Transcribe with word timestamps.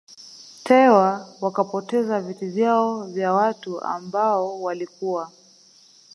Tewa 0.63 1.27
wakapoteza 1.41 2.21
viti 2.21 2.45
vyao 2.47 3.07
kwa 3.15 3.33
watu 3.33 3.81
ambao 3.81 4.61
walikuwa 4.61 5.31